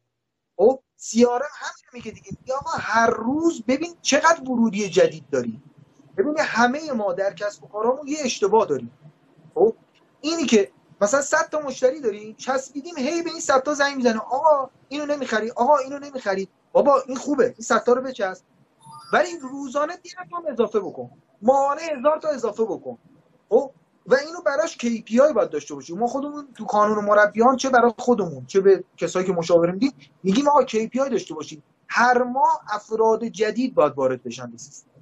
[0.55, 2.53] خب CRM همین میگه دیگه.
[2.53, 5.72] آقا هر روز ببین چقدر ورودی جدید داریم
[6.17, 8.91] ببین همه ما در کسب و کارامون یه اشتباه داریم.
[9.55, 9.75] خب؟
[10.21, 10.71] اینی که
[11.01, 14.19] مثلا 100 تا مشتری داریم چسبیدیم هی به این 100 تا زنگ می‌زنه.
[14.19, 15.51] آقا اینو نمی‌خری.
[15.51, 16.47] آقا اینو نمی‌خری.
[16.71, 17.45] بابا این خوبه.
[17.45, 18.43] این 100 تا رو بچسب.
[19.13, 21.09] ولی روزانه 10 تا اضافه بکن.
[21.41, 22.97] ماهانه هزار تا اضافه بکن.
[23.49, 23.71] خب؟
[24.07, 25.97] و اینو براش KPI باید داشته باشیم.
[25.97, 30.47] ما خودمون تو قانون مربیان چه برای خودمون؟ چه به کسایی که مشاوره میدیم میگیم
[30.47, 31.63] آقا KPI داشته باشیم.
[31.87, 34.92] هر ماه افراد جدید باید وارد بشن به سیستم.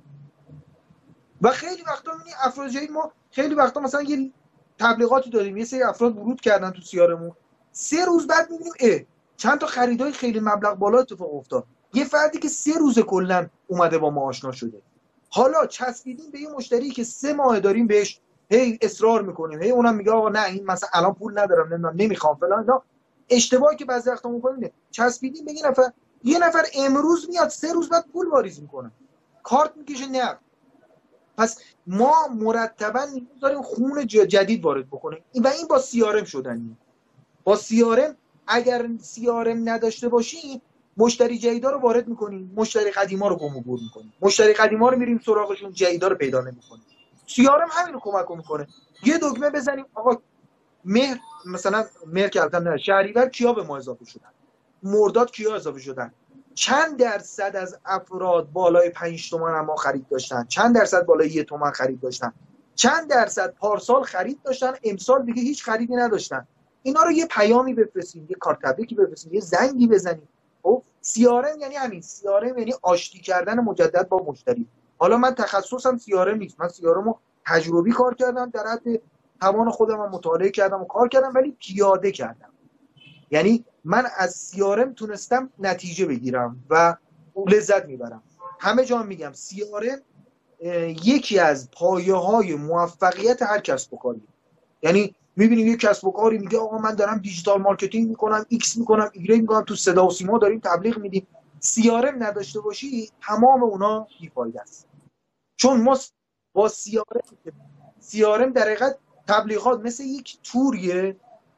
[1.41, 4.31] و خیلی وقتا می‌بینی افراد ما خیلی وقتا مثلا یه
[4.79, 7.31] تبلیغاتی داریم یه سری افراد ورود کردن تو سیارمون.
[7.71, 8.99] سه روز بعد می‌بینیم اه
[9.37, 11.65] چند تا خریدای خیلی مبلغ بالا اتفاق افتاد.
[11.93, 14.81] یه فردی که سه روز کلا اومده با ما آشنا شده.
[15.29, 19.61] حالا چسبیدیم به یه مشتری که سه ماه داریم بهش هی اصرار می‌کنیم.
[19.61, 22.83] هی اونم میگه آقا نه این مثلا الان پول ندارم نمی‌دونم نمی‌خوام فلان اینا.
[23.29, 25.91] اشتباهی که بعضی وقتا می‌کنیم چسبیدیم به یه نفر
[26.23, 28.91] یه نفر امروز میاد سه روز بعد پول واریز می‌کنه.
[29.43, 30.37] کارت می‌کشه نه.
[31.41, 33.05] پس ما مرتبا
[33.41, 35.23] داریم خون جدید وارد بکنیم.
[35.43, 36.77] و این با سیارم شدنی.
[37.43, 40.61] با سیارم اگر سیارم نداشته باشیم
[40.97, 42.53] مشتری جدیدا رو وارد می‌کنیم.
[42.55, 44.13] مشتری قدیما رو گم و می‌کنیم.
[44.21, 46.85] مشتری قدیما رو میریم سراغشون جدیدا رو پیدا نمی‌کنیم.
[47.27, 48.67] سیارم همین رو کمک می‌کنه.
[49.03, 49.85] یه دکمه بزنیم.
[49.93, 50.21] آقا
[50.85, 54.29] مهر مثلا مهر که نه شهریور کیا به ما اضافه شدن؟
[54.83, 56.13] مرداد کیا اضافه شدن؟
[56.61, 61.71] چند درصد از افراد بالای 5 تومن ما خرید داشتن؟ چند درصد بالای یه تومن
[61.71, 62.33] خرید داشتن؟
[62.75, 66.47] چند درصد پارسال خرید داشتن؟ امسال دیگه هیچ خریدی نداشتن.
[66.83, 70.27] اینا رو یه پیامی بفرستیم یه کارت تبریکی بفرستیم یه زنگی بزنیم
[70.63, 72.01] خب سیارم یعنی همین.
[72.01, 74.67] سیارم یعنی آشتی کردن مجدد با مشتری.
[74.97, 76.59] حالا من تخصصم سیارم نیست.
[76.59, 79.01] من سیارم رو تجربی کار کردم در حد
[79.41, 82.49] توان خودم مطالعه کردم و کار کردم ولی پیاده کردم.
[83.31, 86.95] یعنی من از CRM تونستم نتیجه بگیرم و
[87.47, 88.23] لذت می‌برم.
[88.59, 90.01] همه جا میگم CRM
[91.03, 94.21] یکی از پایه های موفقیت هر کسب و کاری.
[94.83, 99.09] یعنی می‌بینیم یک کسب و کاری میگه آقا من دارم digital marketing می‌کنم ایکس می‌کنم
[99.13, 101.27] ایگرگ می‌کنم تو صدا و سیما داریم تبلیغ میدیم.
[101.59, 104.87] CRM نداشته باشی تمام اونا بیفایده است.
[105.55, 105.97] چون ما
[106.53, 107.21] با CRM
[107.99, 111.15] CRM در حقیقت تبلیغات مثل یک توریه.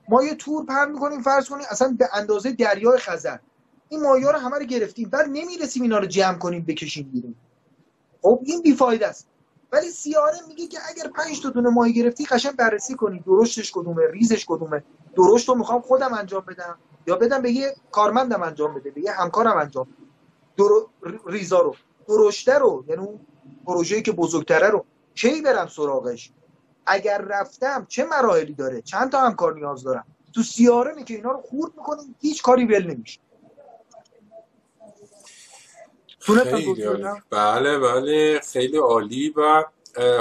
[0.10, 3.38] ما یه تور پر می‌کنیم فرض کنیم اصلا به اندازه دریای خزر.
[3.90, 7.36] این مایا رو همه رو گرفتیم بعد نمی‌رسیم اینا رو جمع کنیم بکشیم بیرون.
[8.22, 9.28] خب این بیفایده است.
[9.72, 13.24] ولی سیاره میگه که اگر پنج تا دونه ماهی گرفتی قشنگ بررسی کنی.
[13.28, 14.84] درشتش کدومه ریزش کدومه.
[15.16, 19.12] درشت رو می‌خوام خودم انجام بدم یا بدم به یه کارمندم انجام بده به یه
[19.12, 19.96] همکارم انجام بده.
[20.58, 21.12] در...
[21.32, 21.76] ریزا رو.
[22.08, 23.20] درشته رو یعنی اون
[23.66, 24.86] پروژه‌ای که بزرگتره رو.
[25.16, 26.32] کی برم سراغش؟
[26.86, 31.32] اگر رفتم چه مراحلی داره؟ چند تا همکار نیاز دارم؟ تو سیاره می که اینا
[31.32, 33.20] رو خورد می‌کنیم هیچ کاری ول نمیشه.
[37.30, 39.64] بله بله خیلی عالی و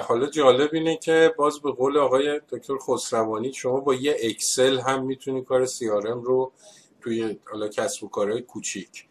[0.03, 5.05] حالا جالب اینه که باز به قول آقای دکتر خسروانی شما با یه اکسل هم
[5.05, 6.53] می‌تونی کار سیارم رو
[7.01, 9.07] توی حالا کسب و کارهای کوچیک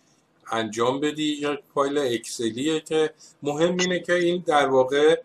[0.51, 1.37] انجام بدی.
[1.41, 5.21] یا فایل Excel یه که مهم اینه که این در واقع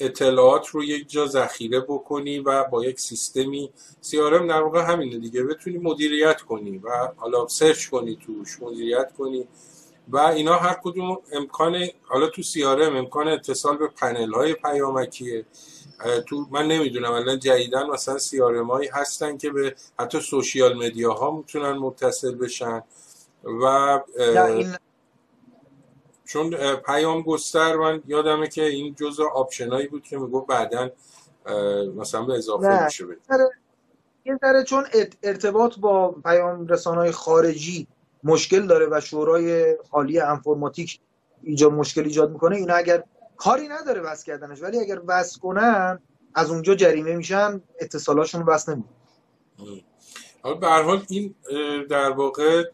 [0.00, 3.70] اطلاعات رو یک جا ذخیره بکنی و با یک سیستمی
[4.02, 5.42] CRM در واقع همینه دیگه.
[5.42, 9.48] بتونی مدیریت کنی و حالا سرچ کنی توش مدیریت کنی
[10.08, 15.44] و اینا هر کدوم امکان حالا تو CRM امکان اتصال به پنل های پیامکیه
[16.26, 21.30] تو من نمی‌دونم الان جدیدن مثلا CRM هایی هستن که به حتی social media ها
[21.30, 22.82] می‌تونن متصل بشن
[23.44, 24.00] و
[26.32, 30.90] چون پیام گستر من یادمه که این جزء آپشنایی بود که می‌گفت بعدا
[31.96, 33.04] مثلا به اضافه میشه
[34.24, 34.84] یه ذره چون
[35.22, 37.86] ارتباط با پیام رسانهای خارجی
[38.24, 41.00] مشکل داره و شورای عالی انفرماتیک
[41.42, 43.04] ایجاد مشکل ایجاد می‌کنه اینا اگر
[43.36, 45.98] کاری نداره وصل کردنش ولی اگر وصل کنن
[46.34, 49.00] از اونجا جریمه میشن اتصالاشون وصل نمی‌کنه
[50.60, 51.34] به هر حال این
[51.90, 52.64] در واقع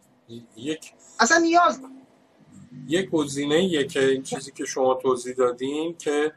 [0.57, 1.81] یک اصلا نیاز
[2.89, 6.33] یک گزینه که این چیزی که شما توضیح دادین که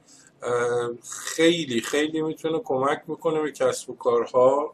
[1.09, 4.73] خیلی خیلی می‌تونه کمک می‌کنه به کسب و کارها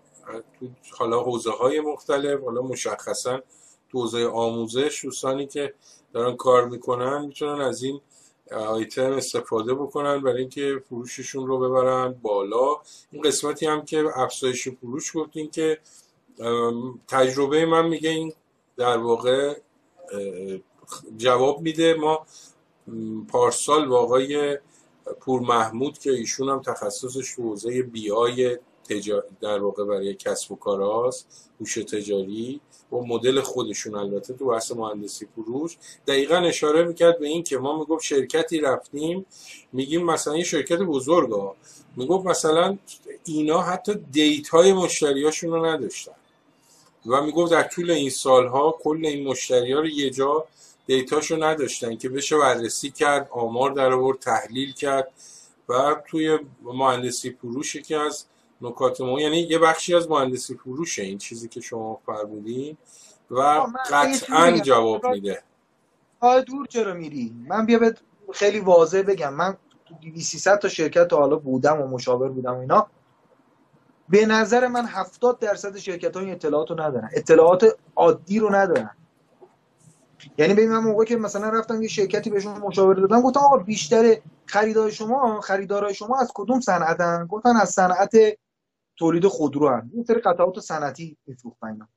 [0.59, 3.41] تو حالا حوزه های مختلف حالا مشخصا
[3.91, 5.73] تو حوزه آموزش دوستانی که
[6.13, 8.01] دارن کار می‌کنن می‌تونن از این
[8.51, 12.77] آیتم استفاده بکنن برای اینکه فروششون رو ببرن بالا.
[13.11, 15.79] این قسمتی هم که افزایش فروش گفتین که
[17.07, 18.33] تجربه من میگه این
[18.77, 19.57] در واقع
[21.17, 21.93] جواب میده.
[21.93, 22.25] ما
[23.27, 24.57] پارسال با آقای
[25.19, 28.57] پور محمود که ایشون هم تخصصش حوزه بی آی
[29.41, 34.71] در واقع برای کسب و کار هاست هوش تجاری و مدل خودشون البته تو بحث
[34.71, 35.77] مهندسی فروش.
[36.07, 39.25] دقیقا اشاره می‌کرد به این که ما می‌گفت شرکتی رفتیم.
[39.73, 41.55] میگیم مثلا یه شرکت بزرگ ها
[41.95, 42.77] می‌گفت مثلا
[43.23, 46.15] اینا حتی دیت های مشتریاشون رو نداشتن.
[47.05, 50.45] و می‌گفت در طول این سالها کل این مشتری ها رو یه جا
[50.85, 55.11] دیتاشو نداشتن که بشه بررسی کرد آمار در آورد تحلیل کرد
[55.69, 58.25] و توی مهندسی فروش که از
[58.61, 62.77] نکات ما یعنی یه بخشی از مهندسی فروشه این چیزی که شما فرمودین
[63.31, 63.41] و
[63.91, 65.43] قطعا جواب میده.
[66.19, 67.95] آه دور چرا میری من بیا به
[68.33, 69.33] خیلی واضح بگم.
[69.33, 72.87] من تو 2300 تا شرکت حالا بودم و مشاور بودم اینا.
[74.09, 77.09] به نظر من 70 درصد شرکت ها این اطلاعات رو ندارن.
[77.13, 77.65] اطلاعات
[77.95, 78.89] عادی رو ندارن.
[80.37, 84.17] یعنی ببین من موقع که مثلا رفتم یه شرکتی بهشون مشاوره دادم گفتم آقا بیشتر
[84.45, 88.15] خریدار شما خریدارای شما از کدوم صنعتن؟ گفتن از صنعت
[88.97, 91.87] تولید خودرو هم یه سری قطعات صنعتی میفروختن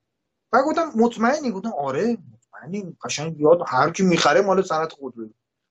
[0.53, 2.97] بعد گفتم مطمئنی؟ گفتم آره مطمئنی.
[3.05, 5.29] قشنگ یاد هر کی می‌خره مال صنعت خودرو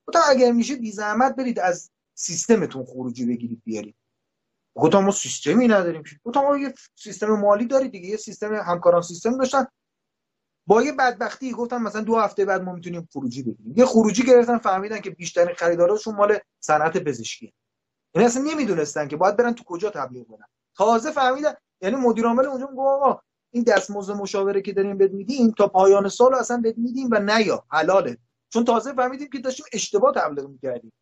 [0.08, 3.96] گفتم اگر میشه بی زحمت برید از سیستمتون خروجی بگیرید بیارید.
[4.78, 9.38] گفتم ما سیستمی نداریم گفتم ما یه سیستم مالی دارید دیگه یه سیستم همکاران سیستم
[9.38, 9.68] داشتن.
[10.68, 13.74] با یه بدبختی گفتم مثلا دو هفته بعد ما می‌تونیم خروجی بگیریم.
[13.78, 17.54] یه خروجی گرفتن فهمیدن که بیشترین خریداراشون مال صنعت پزشکی این
[18.16, 20.46] یعنی اصلا نمی‌دونستن که باید برن تو کجا تبلیغ کنن.
[20.76, 25.52] تازه فهمیدن یعنی مدیر عامل اونجا میگه آقا این دستمزد مشاوره که داریم بد میدیم
[25.52, 28.18] تا پایان سال اصلا بد میدیم و نیا حلاله.
[28.50, 30.94] چون تازه فهمیدیم که داشتیم اشتباه تبلیغ می‌کردیم.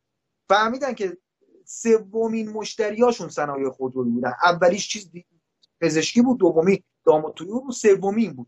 [0.50, 1.18] فهمیدن که
[1.66, 4.34] سومین مشتریاشون صنایع خودرویی بودن.
[4.44, 5.10] اولیش چیز
[5.82, 8.48] پزشکی بود دومی داماد بود سومی بود.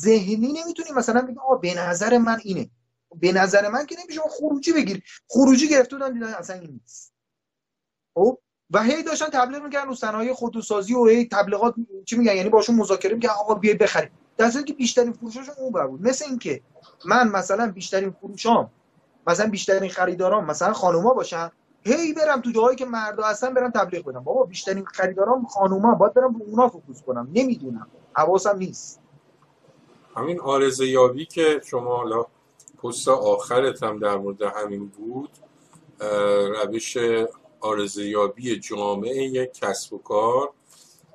[0.00, 2.70] ذهنی نمی‌تونی مثلا بگی آ به نظر من اینه.
[3.14, 5.02] به نظر من که نمیشه خروجی بگیر.
[5.28, 7.14] خروجی گرفته بودن دیدن اصلا این نیست.
[8.14, 8.38] خب؟
[8.70, 11.74] و هی داشتن تبلیغ می‌کردن رو صنایع خودروسازی و هی تبلیغات
[12.04, 14.10] چی میگن؟ یعنی باشون مذاکره می‌کردن آقا بیای بخرید.
[14.36, 16.02] در که بیشترین فروشاشون اون بود.
[16.02, 16.62] مثل اینکه
[17.04, 18.70] من مثلا بیشترین فروشام
[19.26, 21.50] مثلا بیشترین خریدارام مثلا خانوما باشن
[21.86, 24.24] هی برم تو جاهایی که مردا هستن برم تبلیغ بدم.
[24.24, 25.94] بابا بیشترین خریدارام خانوما.
[25.94, 27.28] باید برم رو اونا فوکوس کنم.
[27.32, 27.86] نمی‌دونم.
[28.12, 29.00] حواسم نیست.
[30.16, 32.26] همین آرزه یابی که شما حالا
[32.82, 35.30] پست آخرت هم در مورد همین بود
[36.64, 36.96] روش
[37.60, 40.50] آرزیابی جامعه یک کسب و کار.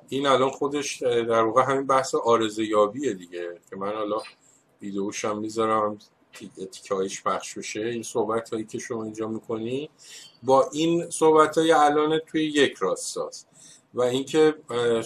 [0.08, 4.18] این الان خودش در واقع همین بحث آرزیابیه دیگه که من حالا
[4.82, 5.98] ویدیوشم می‌ذارم.
[6.32, 7.80] تیکه هایش پخش بشه.
[7.80, 9.90] این صحبت هایی که شما اینجا می‌کنی
[10.42, 13.48] با این صحبت های الان توی یک راستاست.
[13.94, 14.54] و اینکه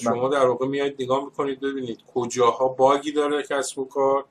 [0.01, 4.25] شما در واقع میاید نگاه می‌کنید ببینید کجاها باگی داره کسب و کار.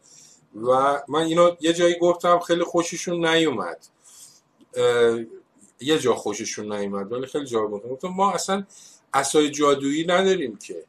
[0.55, 3.87] و من اینو یه جایی گفتم خیلی خوششون نیومد.
[5.79, 8.65] یه جا خوششون نیومد ولی خیلی جا گفتم ما اصلا
[9.13, 10.83] اسای جادویی نداریم که.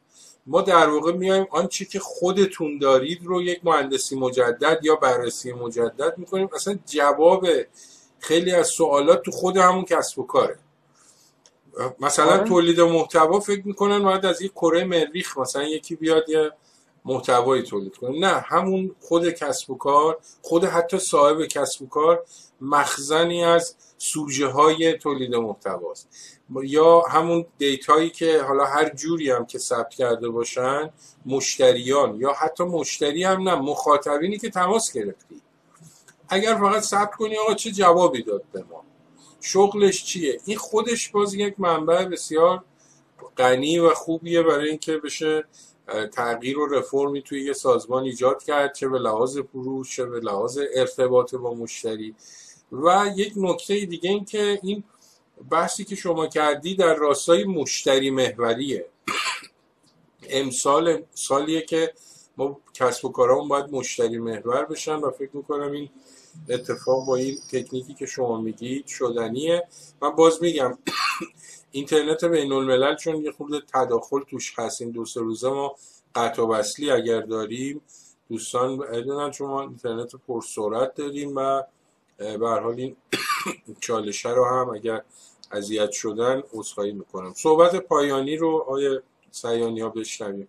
[0.46, 6.18] ما در واقع میایم آنچه که خودتون دارید رو یک مهندسی مجدد یا بررسی مجدد
[6.18, 7.46] می‌کنیم اصلا جواب
[8.18, 10.58] خیلی از سوالات تو خود همون کسب و کاره
[12.00, 12.44] مثلا آره.
[12.48, 16.50] تولید محتوا فکر می‌کنن باید از یک کره مریخ مثلا یکی بیاد یه
[17.06, 22.24] محتوایی تولید کنه نه همون خود کسب و کار خود حتی صاحب کسب و کار
[22.60, 26.08] مخزنی از سوژه های تولید محتواست.
[26.62, 30.90] یا همون دیتایی که حالا هر جوری هم که ثبت کرده باشن
[31.26, 35.42] مشتریان یا حتی مشتری هم نه مخاطبینی که تماس گرفتی.
[36.28, 38.84] اگر فقط ثبت کنی آقا چه جوابی داد به ما؟
[39.40, 42.64] شغلش چیه؟ این خودش باز یک منبع بسیار
[43.36, 45.44] غنی و خوبیه برای اینکه بشه
[46.12, 50.58] تغییر و رفرمی توی یه سازمان ایجاد کرد چه به لحاظ فروش چه به لحاظ
[50.74, 52.14] ارتباط با مشتری.
[52.72, 54.84] و یک نکته دیگه این که این
[55.50, 58.86] بحثی که شما کردی در راستای مشتری محوریه.
[60.28, 61.94] امسال سالیه که
[62.36, 65.90] ما کسب و کارامون باید مشتری محور بشن و فکر می‌کنم این
[66.48, 69.68] اتفاق با این تکنیکی که شما میگید شدنیه.
[70.02, 70.78] من باز میگم
[71.76, 74.82] اینترنت بین الملل چون یه خورده تداخل توش هست.
[74.82, 75.76] دو سه روزه ما
[76.14, 77.80] قطع وصلی اگر داریم
[78.28, 81.62] دوستان بدونن چون ما اینترنت پرسرعت داریم و
[82.18, 82.96] به حال این
[83.80, 85.02] چالشه رو هم اگر
[85.52, 87.32] اذیت شدن عذرخواهی می‌کنم.
[87.36, 90.48] صحبت پایانی رو آیه سیانی ها بشنویم.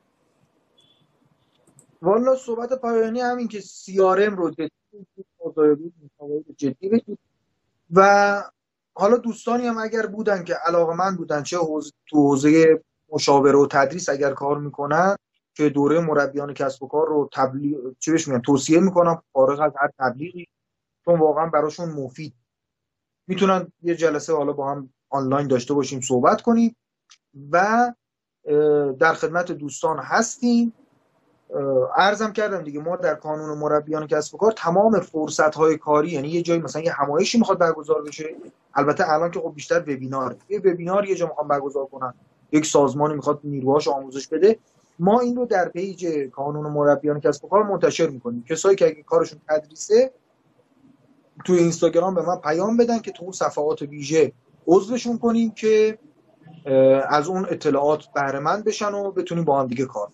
[2.01, 4.51] والا صحبت پایانی همین که سیارم رو
[6.57, 7.19] جدی بگید.
[7.91, 8.43] و
[8.99, 11.57] حالا دوستانی هم اگر بودن که علاقه من بودن چه
[12.09, 15.15] تو حوزه مشاوره و تدریس اگر کار می‌کنن
[15.53, 19.71] که دوره مربیان کسب و کار رو تبلیغ چه بهش میگن؟ توصیه می‌کنم فارغ از
[19.79, 20.47] هر تبلیغی
[21.05, 22.33] چون واقعا براشون مفید.
[23.27, 26.75] می‌تونن یه جلسه حالا با هم آنلاین داشته باشیم صحبت کنیم
[27.51, 27.93] و
[28.99, 30.73] در خدمت دوستان هستیم.
[31.95, 36.27] ارزم کردم دیگه ما در کانون مربیان کسب و کار تمام فرصت های کاری یعنی
[36.27, 38.35] یه جایی مثلا یه همایشی می‌خواد برگزار بشه.
[38.75, 42.13] البته الان که خب بیشتر وبینار یه وبینار یه جا می‌خوام برگزار کنن.
[42.51, 44.59] یک سازمانی می‌خواد نیروهاش آموزش بده.
[44.99, 48.45] ما این رو در پیج کانون مربیان کسب و کار منتشر می‌کنیم.
[48.49, 50.11] کسایی که اگه کارشون تدریسه
[51.45, 54.31] توی اینستاگرام به من پیام بدن که تو اون صفحات ویژه
[54.67, 55.97] عضوشون کنیم که
[57.09, 60.07] از اون اطلاعات بهره بشن و بتونیم با هم دیگه کار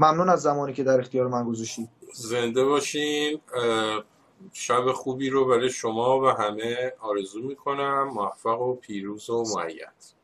[0.00, 3.40] ممنون از زمانی که در اختیار من گذاشتید زنده باشین
[4.52, 8.10] شب خوبی رو برای شما و همه آرزو می‌کنم.
[8.14, 10.17] موفق و پیروز و معید.